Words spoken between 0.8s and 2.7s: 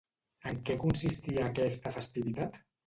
consistia aquesta festivitat?